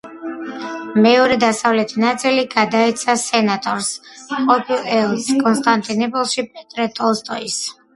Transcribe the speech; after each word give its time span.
მეორე, 1.05 1.35
დასავლეთი 1.43 2.01
ნაწილი 2.05 2.47
გადაეცა 2.55 3.17
სენატორს, 3.27 3.93
ყოფილ 4.35 4.85
ელჩს 4.99 5.33
კონსტანტინოპოლში 5.47 6.51
პეტრე 6.53 6.95
ტოლსტოის. 7.01 7.67